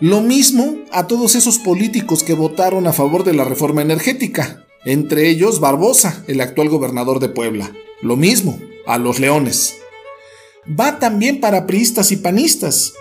[0.00, 5.28] Lo mismo a todos esos políticos que votaron a favor de la reforma energética, entre
[5.28, 7.72] ellos Barbosa, el actual gobernador de Puebla.
[8.00, 9.74] Lo mismo a los leones.
[10.68, 12.92] Va también para priistas y panistas,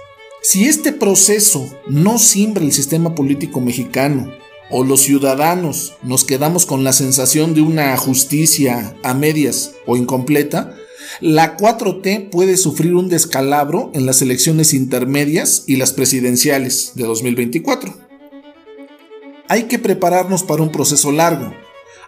[0.42, 4.32] si este proceso no simbra el sistema político mexicano
[4.72, 10.76] o los ciudadanos nos quedamos con la sensación de una justicia a medias o incompleta,
[11.20, 17.96] la 4T puede sufrir un descalabro en las elecciones intermedias y las presidenciales de 2024.
[19.50, 21.54] Hay que prepararnos para un proceso largo.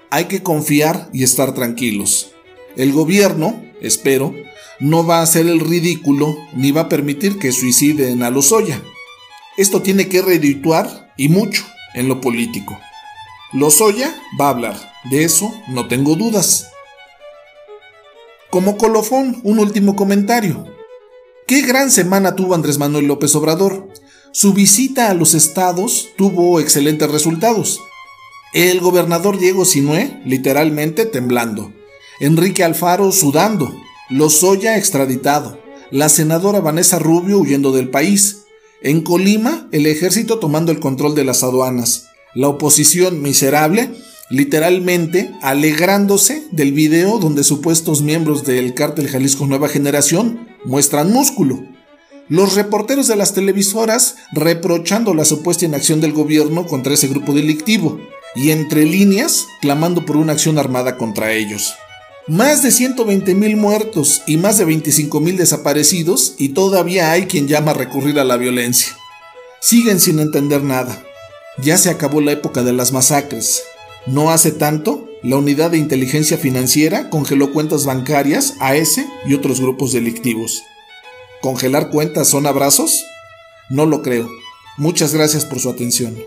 [0.09, 2.31] Hay que confiar y estar tranquilos.
[2.75, 4.33] El gobierno, espero,
[4.79, 8.81] no va a hacer el ridículo ni va a permitir que suiciden a Lozoya.
[9.57, 12.79] Esto tiene que redituar y mucho en lo político.
[13.51, 16.67] Lozoya va a hablar, de eso no tengo dudas.
[18.49, 20.65] Como colofón, un último comentario.
[21.45, 23.87] Qué gran semana tuvo Andrés Manuel López Obrador.
[24.31, 27.79] Su visita a los estados tuvo excelentes resultados.
[28.53, 31.71] El gobernador Diego Sinué literalmente temblando.
[32.19, 33.71] Enrique Alfaro sudando.
[34.09, 35.59] Lozoya extraditado,
[35.91, 38.45] la senadora Vanessa Rubio huyendo del país,
[38.81, 43.91] en Colima el ejército tomando el control de las aduanas, la oposición miserable
[44.29, 51.63] literalmente alegrándose del video donde supuestos miembros del cártel Jalisco Nueva Generación muestran músculo.
[52.27, 57.99] Los reporteros de las televisoras reprochando la supuesta inacción del gobierno contra ese grupo delictivo
[58.35, 61.73] y entre líneas clamando por una acción armada contra ellos.
[62.27, 67.47] Más de 120 mil muertos y más de 25 mil desaparecidos y todavía hay quien
[67.47, 68.95] llama a recurrir a la violencia.
[69.59, 71.03] Siguen sin entender nada.
[71.57, 73.63] Ya se acabó la época de las masacres.
[74.09, 79.61] No hace tanto, la unidad de inteligencia financiera congeló cuentas bancarias a ese y otros
[79.61, 80.63] grupos delictivos.
[81.41, 83.05] ¿Congelar cuentas son abrazos?
[83.69, 84.27] No lo creo.
[84.77, 86.17] Muchas gracias por su atención.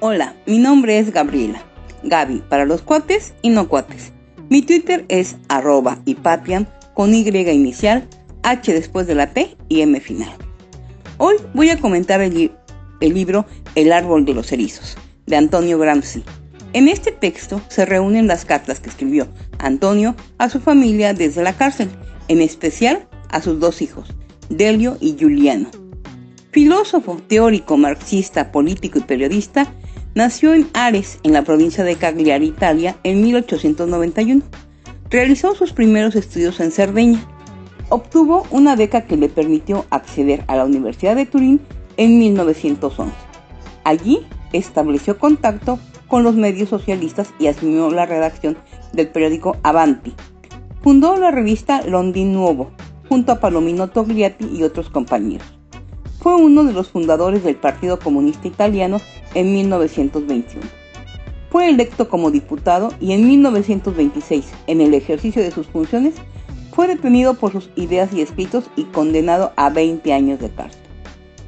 [0.00, 1.64] Hola, mi nombre es Gabriela.
[2.02, 4.12] Gaby para los cuates y no cuates.
[4.50, 8.06] Mi Twitter es arroba papian con Y inicial,
[8.42, 10.43] H después de la P y M final.
[11.26, 12.52] Hoy voy a comentar el,
[13.00, 16.22] el libro El árbol de los erizos, de Antonio Gramsci.
[16.74, 21.54] En este texto se reúnen las cartas que escribió Antonio a su familia desde la
[21.54, 21.88] cárcel,
[22.28, 24.14] en especial a sus dos hijos,
[24.50, 25.70] Delio y Giuliano.
[26.50, 29.72] Filósofo, teórico, marxista, político y periodista,
[30.14, 34.42] Nació en Ares, en la provincia de Cagliari, Italia, en 1891.
[35.08, 37.26] Realizó sus primeros estudios en Cerdeña.
[37.88, 41.60] Obtuvo una beca que le permitió acceder a la Universidad de Turín
[41.96, 43.12] en 1911.
[43.84, 48.56] Allí estableció contacto con los medios socialistas y asumió la redacción
[48.92, 50.14] del periódico Avanti.
[50.82, 52.70] Fundó la revista Londin Nuovo,
[53.08, 55.46] junto a Palomino Togliatti y otros compañeros.
[56.20, 58.98] Fue uno de los fundadores del Partido Comunista Italiano
[59.34, 60.66] en 1921.
[61.50, 66.14] Fue electo como diputado y en 1926, en el ejercicio de sus funciones,
[66.74, 70.80] fue detenido por sus ideas y escritos y condenado a 20 años de cárcel.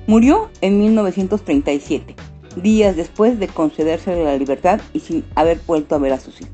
[0.06, 2.14] Murió en 1937,
[2.62, 6.52] días después de concederse la libertad y sin haber vuelto a ver a sus hijos.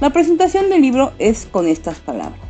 [0.00, 2.40] La presentación del libro es con estas palabras.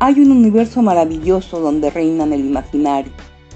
[0.00, 3.12] Hay un universo maravilloso donde reinan el imaginario,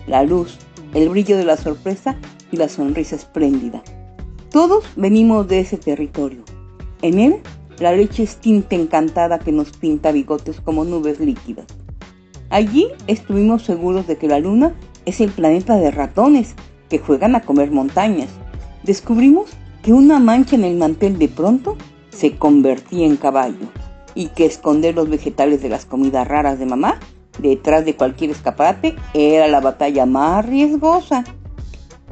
[0.07, 0.59] la luz,
[0.94, 2.16] el brillo de la sorpresa
[2.52, 3.83] y la sonrisa espléndida.
[4.52, 6.44] Todos venimos de ese territorio.
[7.02, 7.40] En él,
[7.78, 11.66] la leche es tinta encantada que nos pinta bigotes como nubes líquidas.
[12.50, 16.54] Allí estuvimos seguros de que la luna es el planeta de ratones
[16.88, 18.30] que juegan a comer montañas.
[18.82, 19.50] Descubrimos
[19.82, 21.76] que una mancha en el mantel de pronto
[22.10, 23.66] se convertía en caballo
[24.14, 26.98] y que esconder los vegetales de las comidas raras de mamá
[27.38, 31.24] detrás de cualquier escaparate era la batalla más riesgosa.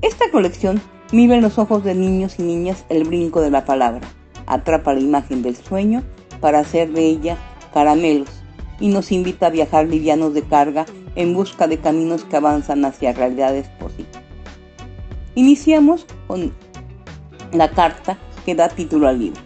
[0.03, 0.81] Esta colección
[1.12, 4.03] mira en los ojos de niños y niñas el brinco de la palabra,
[4.47, 6.03] atrapa la imagen del sueño
[6.41, 7.39] para hacer de ella
[7.73, 8.29] caramelos
[8.81, 13.13] y nos invita a viajar livianos de carga en busca de caminos que avanzan hacia
[13.13, 14.19] realidades posibles.
[15.35, 16.53] Iniciamos con
[17.53, 19.41] la carta que da título al libro,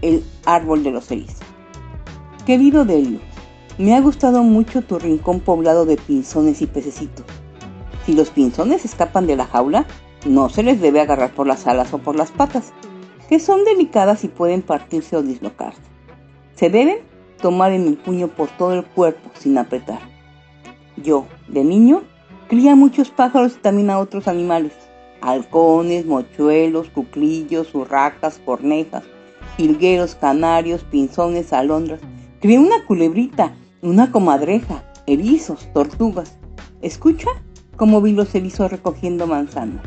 [0.00, 1.40] El árbol de los erizos.
[2.46, 3.20] Querido Delio,
[3.78, 7.24] me ha gustado mucho tu rincón poblado de pinzones y pececitos.
[8.04, 9.86] Si los pinzones escapan de la jaula,
[10.26, 12.72] no se les debe agarrar por las alas o por las patas,
[13.32, 15.80] que son delicadas y pueden partirse o dislocarse.
[16.54, 16.98] Se deben
[17.40, 20.00] tomar en el puño por todo el cuerpo sin apretar.
[20.98, 22.02] Yo, de niño,
[22.48, 24.74] cría muchos pájaros y también a otros animales.
[25.22, 29.04] Halcones, mochuelos, cuclillos, urracas, cornejas,
[29.56, 32.02] jilgueros, canarios, pinzones, alondras.
[32.42, 36.36] Crié una culebrita, una comadreja, erizos, tortugas.
[36.82, 37.28] ¿Escucha
[37.76, 39.86] cómo vi los erizos recogiendo manzanas?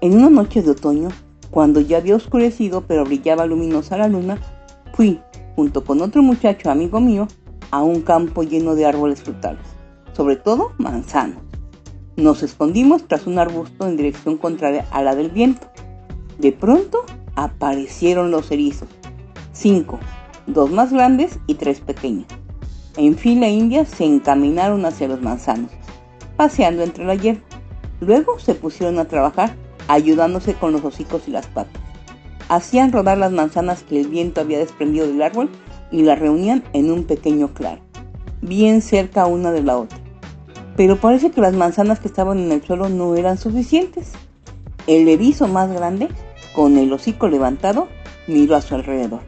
[0.00, 1.08] En una noche de otoño,
[1.52, 4.38] cuando ya había oscurecido pero brillaba luminosa la luna,
[4.94, 5.20] fui
[5.54, 7.28] junto con otro muchacho amigo mío,
[7.70, 9.64] a un campo lleno de árboles frutales,
[10.14, 11.42] sobre todo manzanos.
[12.16, 15.66] Nos escondimos tras un arbusto en dirección contraria a la del viento.
[16.38, 18.88] De pronto aparecieron los erizos,
[19.52, 19.98] cinco,
[20.46, 22.26] dos más grandes y tres pequeños.
[22.96, 25.70] En fila india se encaminaron hacia los manzanos,
[26.36, 27.42] paseando entre la hierba.
[28.00, 29.54] Luego se pusieron a trabajar
[29.88, 31.82] ayudándose con los hocicos y las patas
[32.48, 35.48] hacían rodar las manzanas que el viento había desprendido del árbol
[35.90, 37.80] y las reunían en un pequeño claro,
[38.42, 39.98] bien cerca una de la otra.
[40.76, 44.12] Pero parece que las manzanas que estaban en el suelo no eran suficientes.
[44.86, 46.08] El erizo más grande,
[46.54, 47.88] con el hocico levantado,
[48.26, 49.20] miró a su alrededor.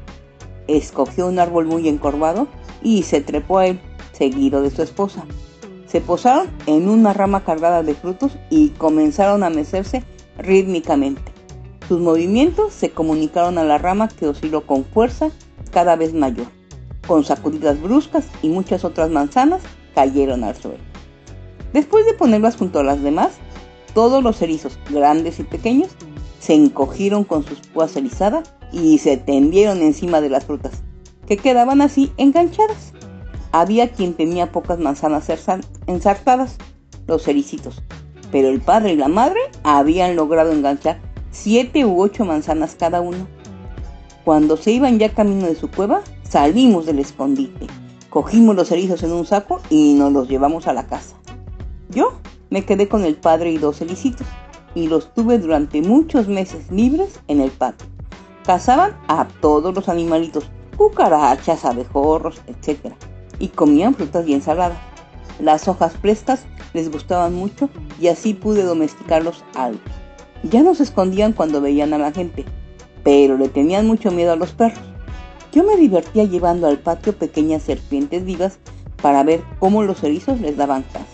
[0.68, 2.46] Escogió un árbol muy encorvado
[2.82, 3.80] y se trepó a él,
[4.12, 5.24] seguido de su esposa.
[5.86, 10.02] Se posaron en una rama cargada de frutos y comenzaron a mecerse
[10.44, 11.22] rítmicamente.
[11.88, 15.30] Sus movimientos se comunicaron a la rama que osciló con fuerza
[15.70, 16.46] cada vez mayor.
[17.06, 19.62] Con sacudidas bruscas y muchas otras manzanas
[19.94, 20.78] cayeron al suelo.
[21.72, 23.32] Después de ponerlas junto a las demás,
[23.94, 25.90] todos los erizos, grandes y pequeños,
[26.40, 30.82] se encogieron con sus púas erizadas y se tendieron encima de las frutas,
[31.26, 32.92] que quedaban así enganchadas.
[33.52, 35.28] Había quien tenía pocas manzanas
[35.86, 36.56] ensartadas,
[37.06, 37.82] los ericitos,
[38.34, 40.98] pero el padre y la madre habían logrado enganchar
[41.30, 43.28] siete u ocho manzanas cada uno.
[44.24, 47.68] Cuando se iban ya camino de su cueva, salimos del escondite,
[48.10, 51.14] cogimos los erizos en un saco y nos los llevamos a la casa.
[51.90, 52.14] Yo
[52.50, 54.26] me quedé con el padre y dos ericitos
[54.74, 57.86] y los tuve durante muchos meses libres en el patio.
[58.44, 62.94] Cazaban a todos los animalitos, cucarachas, abejorros, etc.
[63.38, 64.93] Y comían frutas y ensaladas.
[65.40, 67.68] Las hojas frescas les gustaban mucho
[68.00, 69.80] y así pude domesticarlos algo.
[70.42, 72.44] Ya no se escondían cuando veían a la gente,
[73.02, 74.84] pero le tenían mucho miedo a los perros.
[75.52, 78.58] Yo me divertía llevando al patio pequeñas serpientes vivas
[79.00, 81.04] para ver cómo los erizos les daban caza.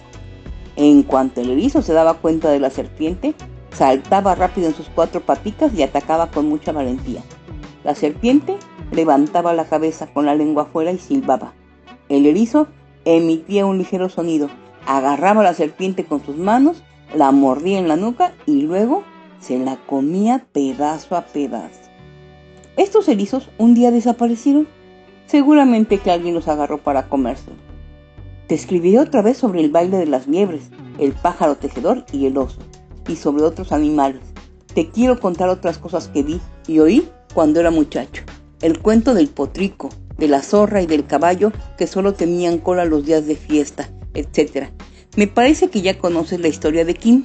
[0.76, 3.34] En cuanto el erizo se daba cuenta de la serpiente,
[3.72, 7.22] saltaba rápido en sus cuatro patitas y atacaba con mucha valentía.
[7.84, 8.56] La serpiente
[8.92, 11.52] levantaba la cabeza con la lengua afuera y silbaba.
[12.08, 12.68] El erizo
[13.04, 14.48] emitía un ligero sonido,
[14.86, 16.82] agarraba a la serpiente con sus manos,
[17.14, 19.02] la mordía en la nuca y luego
[19.40, 21.80] se la comía pedazo a pedazo.
[22.76, 24.68] Estos erizos un día desaparecieron.
[25.26, 27.50] Seguramente que alguien los agarró para comerse.
[28.46, 32.36] Te escribiré otra vez sobre el baile de las liebres, el pájaro tejedor y el
[32.36, 32.58] oso,
[33.06, 34.22] y sobre otros animales.
[34.74, 38.24] Te quiero contar otras cosas que vi y oí cuando era muchacho.
[38.60, 43.04] El cuento del potrico, de la zorra y del caballo que solo tenían cola los
[43.04, 44.68] días de fiesta, etc.
[45.16, 47.24] Me parece que ya conoces la historia de Kim,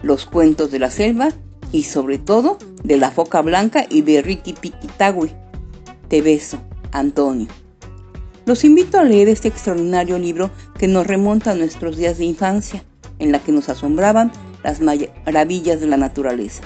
[0.00, 1.30] los cuentos de la selva
[1.72, 5.32] y sobre todo de la foca blanca y de Ricky Piquitagui.
[6.08, 6.58] Te beso,
[6.92, 7.48] Antonio.
[8.46, 12.84] Los invito a leer este extraordinario libro que nos remonta a nuestros días de infancia,
[13.18, 14.30] en la que nos asombraban
[14.62, 16.62] las maravillas de la naturaleza.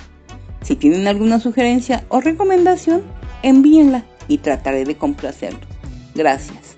[0.62, 3.02] Si tienen alguna sugerencia o recomendación,
[3.42, 5.68] envíenla y trataré de complacerlos.
[6.14, 6.76] Gracias.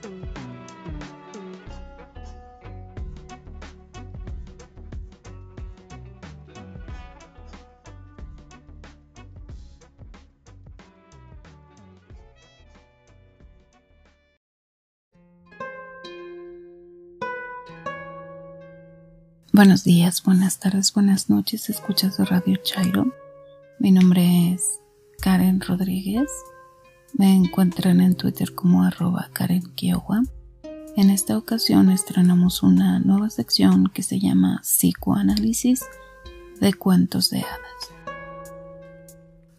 [19.52, 23.12] Buenos días, buenas tardes, buenas noches, escuchas de Radio Chairo.
[23.78, 24.80] Mi nombre es
[25.20, 26.30] Karen Rodríguez.
[27.14, 30.22] Me encuentran en Twitter como arroba Karen Kiowa.
[30.96, 35.84] En esta ocasión estrenamos una nueva sección que se llama Psicoanálisis
[36.60, 37.92] de cuentos de hadas.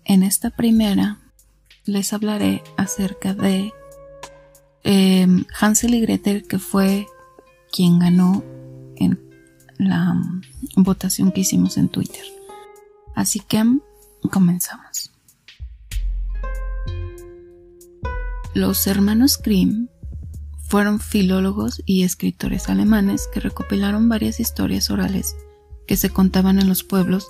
[0.06, 1.20] En esta primera
[1.86, 3.72] les hablaré acerca de
[4.84, 7.08] em, Hansel y Gretel, que fue
[7.72, 8.44] quien ganó
[8.96, 9.20] en
[9.78, 10.16] la
[10.76, 12.24] votación que hicimos en Twitter.
[13.16, 13.64] Así que
[14.32, 14.83] comenzamos.
[18.54, 19.88] Los hermanos Grimm
[20.68, 25.36] fueron filólogos y escritores alemanes que recopilaron varias historias orales
[25.88, 27.28] que se contaban en los pueblos,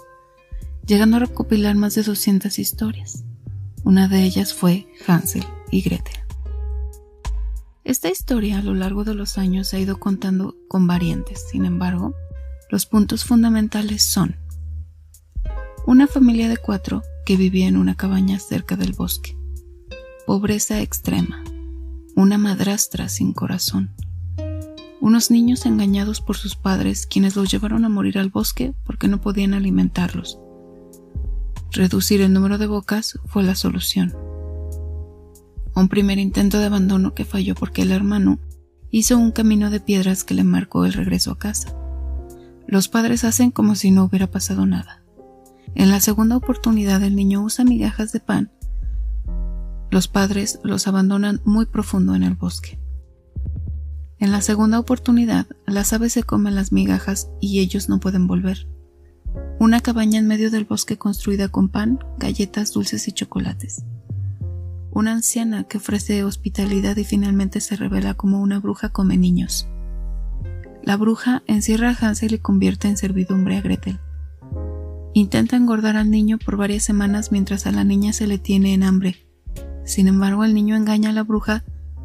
[0.85, 3.23] llegando a recopilar más de 200 historias.
[3.85, 6.19] Una de ellas fue Hansel y Gretel.
[7.85, 11.63] Esta historia a lo largo de los años se ha ido contando con variantes, sin
[11.63, 12.13] embargo,
[12.69, 14.35] los puntos fundamentales son
[15.85, 19.37] una familia de cuatro que vivía en una cabaña cerca del bosque,
[20.25, 21.43] pobreza extrema,
[22.15, 23.91] una madrastra sin corazón,
[25.01, 29.19] unos niños engañados por sus padres quienes los llevaron a morir al bosque porque no
[29.19, 30.39] podían alimentarlos.
[31.71, 34.15] Reducir el número de bocas fue la solución.
[35.75, 38.39] Un primer intento de abandono que falló porque el hermano
[38.91, 41.75] hizo un camino de piedras que le marcó el regreso a casa.
[42.65, 45.03] Los padres hacen como si no hubiera pasado nada.
[45.75, 48.51] En la segunda oportunidad el niño usa migajas de pan.
[49.93, 52.79] Los padres los abandonan muy profundo en el bosque.
[54.17, 58.67] En la segunda oportunidad, las aves se comen las migajas y ellos no pueden volver.
[59.59, 63.85] Una cabaña en medio del bosque construida con pan, galletas, dulces y chocolates.
[64.89, 69.67] Una anciana que ofrece hospitalidad y finalmente se revela como una bruja come niños.
[70.81, 73.99] La bruja encierra a Hansel y convierte en servidumbre a Gretel.
[75.13, 78.81] Intenta engordar al niño por varias semanas mientras a la niña se le tiene en
[78.81, 79.23] hambre.
[79.85, 81.63] Sin embargo, el niño engaña a la bruja,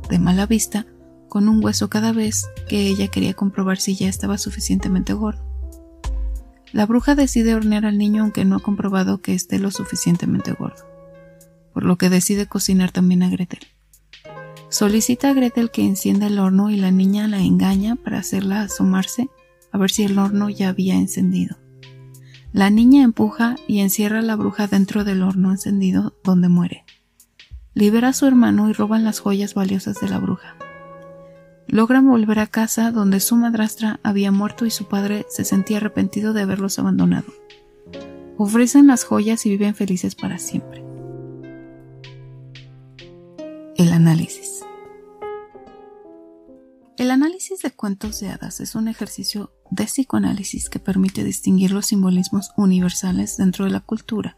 [0.09, 0.87] de mala vista,
[1.29, 5.45] con un hueso cada vez que ella quería comprobar si ya estaba suficientemente gordo.
[6.73, 10.85] La bruja decide hornear al niño aunque no ha comprobado que esté lo suficientemente gordo,
[11.73, 13.67] por lo que decide cocinar también a Gretel.
[14.71, 19.31] Solicita a Gretel que encienda el horno y la niña la engaña para hacerla asomarse
[19.73, 21.57] a ver si el horno ya había encendido.
[22.53, 26.85] La niña empuja y encierra a la bruja dentro del horno encendido donde muere.
[27.79, 30.57] Libera a su hermano y roban las joyas valiosas de la bruja.
[31.69, 36.33] Logran volver a casa donde su madrastra había muerto y su padre se sentía arrepentido
[36.33, 37.33] de haberlos abandonado.
[38.37, 40.83] Ofrecen las joyas y viven felices para siempre.
[43.77, 44.65] El análisis.
[46.97, 51.87] El análisis de cuentos de hadas es un ejercicio de psicoanálisis que permite distinguir los
[51.87, 54.37] simbolismos universales dentro de la cultura,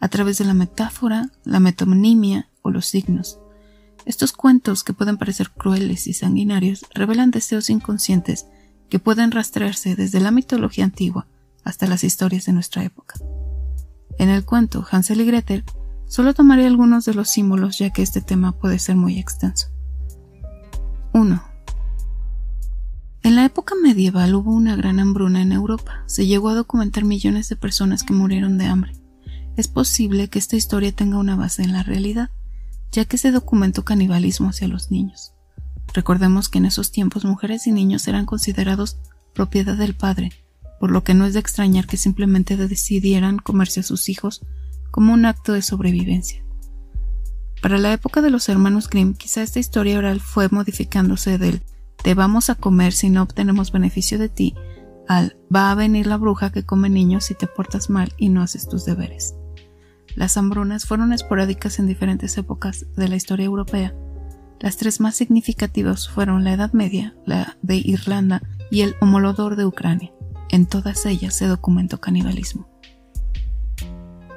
[0.00, 3.38] a través de la metáfora, la metonimia los signos,
[4.08, 8.46] estos cuentos, que pueden parecer crueles y sanguinarios, revelan deseos inconscientes
[8.88, 11.26] que pueden rastrearse desde la mitología antigua
[11.62, 13.16] hasta las historias de nuestra época.
[14.18, 15.64] En el cuento Hansel y Gretel
[16.06, 19.68] solo tomaré algunos de los símbolos ya que este tema puede ser muy extenso.
[21.12, 21.42] 1.
[23.24, 26.02] En la época medieval hubo una gran hambruna en Europa.
[26.06, 28.92] Se llegó a documentar millones de personas que murieron de hambre.
[29.56, 32.30] Es posible que esta historia tenga una base en la realidad
[32.92, 35.32] ya que se documentó canibalismo hacia los niños.
[35.92, 38.98] Recordemos que en esos tiempos mujeres y niños eran considerados
[39.34, 40.32] propiedad del padre,
[40.80, 44.44] por lo que no es de extrañar que simplemente decidieran comerse a sus hijos
[44.90, 46.44] como un acto de sobrevivencia.
[47.62, 51.62] Para la época de los hermanos Grimm, quizá esta historia oral fue modificándose del
[52.02, 54.54] te vamos a comer si no obtenemos beneficio de ti
[55.08, 58.42] al va a venir la bruja que come niños si te portas mal y no
[58.42, 59.34] haces tus deberes.
[60.18, 63.94] Las hambrunas fueron esporádicas en diferentes épocas de la historia europea.
[64.58, 69.64] Las tres más significativas fueron la Edad Media, la de Irlanda y el Homolodor de
[69.64, 70.12] Ucrania.
[70.48, 72.68] En todas ellas se documentó canibalismo.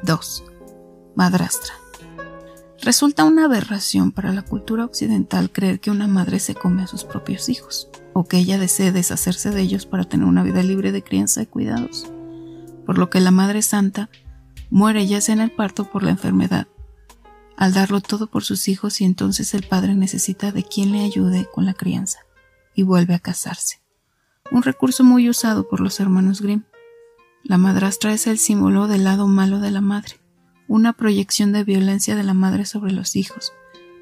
[0.04, 0.44] 2.
[1.16, 1.74] Madrastra.
[2.84, 7.06] Resulta una aberración para la cultura occidental creer que una madre se come a sus
[7.06, 11.04] propios hijos, o que ella desee deshacerse de ellos para tener una vida libre de
[11.04, 12.14] crianza y cuidados,
[12.86, 14.12] por lo que la Madre Santa
[14.72, 16.68] muere ya sea en el parto por la enfermedad,
[17.58, 21.48] al darlo todo por sus hijos y entonces el padre necesita de quien le ayude
[21.54, 22.20] con la crianza,
[22.74, 23.82] y vuelve a casarse.
[24.50, 26.64] Un recurso muy usado por los hermanos Grimm.
[27.44, 30.20] La madrastra es el símbolo del lado malo de la madre,
[30.68, 33.52] una proyección de violencia de la madre sobre los hijos,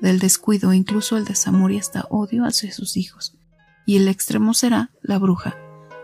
[0.02, 3.36] del descuido, incluso el desamor y hasta odio hacia sus hijos.
[3.86, 5.58] Y el extremo será la bruja,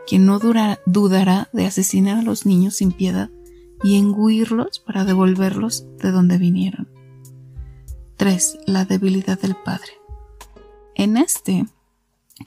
[0.08, 3.30] quien no dudará de asesinar a los niños sin piedad
[3.86, 6.88] y engulirlos para devolverlos de donde vinieron.
[8.18, 8.58] 3.
[8.66, 9.92] La debilidad del padre.
[10.96, 11.68] En este,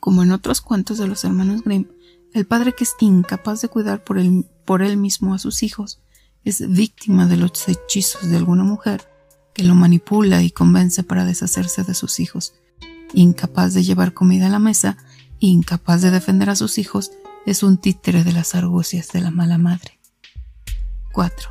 [0.01, 1.86] como en otros cuentos de los hermanos Grimm,
[2.34, 6.01] el padre que es incapaz de cuidar por él, por él mismo a sus hijos
[6.45, 9.09] es víctima de los hechizos de alguna mujer
[9.55, 12.55] que lo manipula y convence para deshacerse de sus hijos.
[13.14, 14.97] Incapaz de llevar comida a la mesa,
[15.39, 17.12] incapaz de defender a sus hijos,
[17.47, 19.97] es un títere de las argucias de la mala madre.
[21.12, 21.50] 4.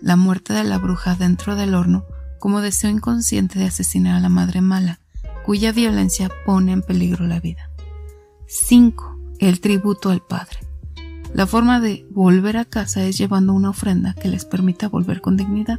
[0.00, 2.06] La muerte de la bruja dentro del horno
[2.38, 5.00] como deseo inconsciente de asesinar a la madre mala,
[5.44, 7.70] cuya violencia pone en peligro la vida.
[8.48, 9.16] 5.
[9.38, 10.58] El tributo al padre.
[11.34, 15.36] La forma de volver a casa es llevando una ofrenda que les permita volver con
[15.36, 15.78] dignidad,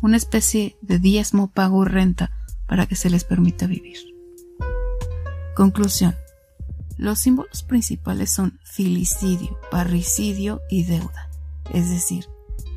[0.00, 2.30] una especie de diezmo, pago y renta
[2.66, 3.98] para que se les permita vivir.
[5.54, 6.14] Conclusión.
[6.96, 11.30] Los símbolos principales son filicidio, parricidio y deuda,
[11.72, 12.26] es decir,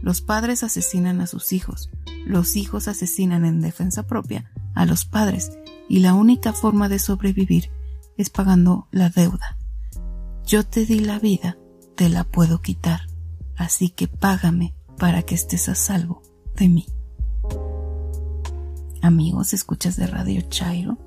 [0.02, 1.90] los padres asesinan a sus hijos,
[2.26, 5.52] los hijos asesinan en defensa propia a los padres
[5.90, 7.72] y la única forma de sobrevivir
[8.18, 9.58] es pagando la deuda.
[10.46, 11.58] Yo te di la vida,
[11.96, 13.02] te la puedo quitar,
[13.56, 16.22] así que págame para que estés a salvo
[16.56, 16.86] de mí.
[19.02, 20.98] Amigos, escuchas de Radio Chairo.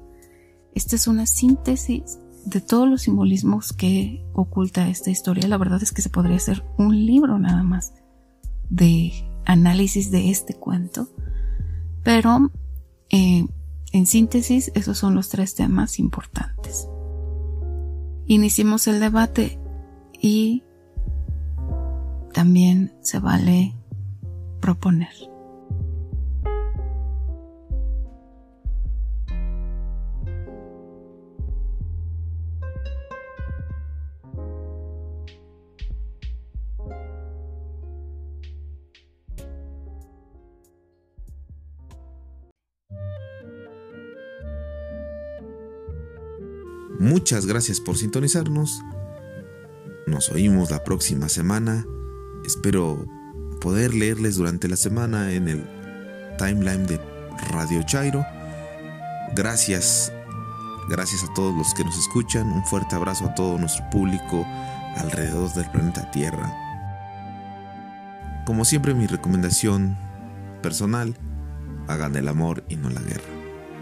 [0.75, 5.47] Esta es una síntesis de todos los simbolismos que oculta esta historia.
[5.47, 7.93] La verdad es que se podría hacer un libro nada más
[8.75, 9.13] de
[9.45, 11.09] análisis de este cuento,
[12.03, 12.51] pero
[13.11, 13.47] eh,
[13.93, 16.89] en síntesis esos son los tres temas importantes.
[18.27, 19.59] Iniciemos el debate
[20.21, 20.65] y
[22.33, 23.75] también se vale
[24.61, 25.34] proponer.
[47.35, 48.81] Muchas gracias por sintonizarnos.
[50.07, 51.85] Nos oímos la próxima semana.
[52.47, 53.05] Espero
[53.61, 55.67] poder leerles durante la semana en el
[56.39, 57.01] timeline de
[57.51, 58.25] Radio Chairo.
[59.35, 60.13] Gracias,
[60.89, 62.53] gracias a todos los que nos escuchan.
[62.53, 64.47] Un fuerte abrazo a todo nuestro público
[64.99, 66.55] alrededor del planeta Tierra.
[68.47, 69.99] Como siempre mi recomendación
[70.63, 71.17] personal,
[71.89, 73.25] hagan el amor y no la guerra.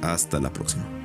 [0.01, 1.02] Hasta la próxima.